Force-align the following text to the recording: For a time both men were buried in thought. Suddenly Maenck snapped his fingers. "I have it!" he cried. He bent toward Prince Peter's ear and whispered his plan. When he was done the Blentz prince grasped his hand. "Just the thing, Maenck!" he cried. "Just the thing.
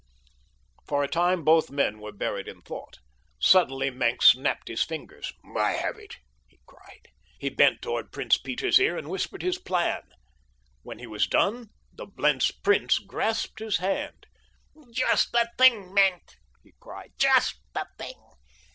For 0.87 1.03
a 1.03 1.07
time 1.07 1.43
both 1.43 1.69
men 1.69 1.99
were 1.99 2.11
buried 2.11 2.47
in 2.47 2.63
thought. 2.63 2.97
Suddenly 3.37 3.91
Maenck 3.91 4.23
snapped 4.23 4.67
his 4.67 4.81
fingers. 4.81 5.31
"I 5.55 5.73
have 5.73 5.99
it!" 5.99 6.17
he 6.47 6.59
cried. 6.65 7.09
He 7.37 7.49
bent 7.49 7.83
toward 7.83 8.11
Prince 8.11 8.39
Peter's 8.39 8.79
ear 8.79 8.97
and 8.97 9.11
whispered 9.11 9.43
his 9.43 9.59
plan. 9.59 10.01
When 10.81 10.97
he 10.97 11.05
was 11.05 11.27
done 11.27 11.67
the 11.93 12.07
Blentz 12.07 12.49
prince 12.49 12.97
grasped 12.97 13.59
his 13.59 13.77
hand. 13.77 14.25
"Just 14.91 15.33
the 15.33 15.47
thing, 15.55 15.93
Maenck!" 15.93 16.33
he 16.63 16.73
cried. 16.79 17.11
"Just 17.19 17.59
the 17.75 17.85
thing. 17.99 18.19